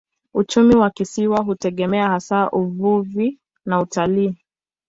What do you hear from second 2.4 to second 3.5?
uvuvi